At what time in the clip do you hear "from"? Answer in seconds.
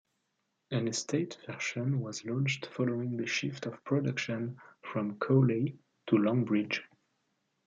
4.81-5.19